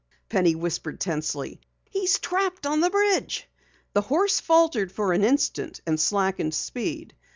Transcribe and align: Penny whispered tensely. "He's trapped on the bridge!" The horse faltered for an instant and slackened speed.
Penny 0.29 0.55
whispered 0.55 0.99
tensely. 0.99 1.61
"He's 1.91 2.17
trapped 2.17 2.65
on 2.65 2.79
the 2.81 2.89
bridge!" 2.89 3.47
The 3.93 4.01
horse 4.01 4.39
faltered 4.39 4.91
for 4.91 5.13
an 5.13 5.23
instant 5.23 5.79
and 5.85 5.99
slackened 5.99 6.55
speed. 6.55 7.13